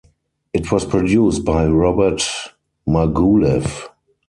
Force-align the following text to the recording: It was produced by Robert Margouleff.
It 0.51 0.71
was 0.71 0.83
produced 0.83 1.45
by 1.45 1.67
Robert 1.67 2.27
Margouleff. 2.87 3.77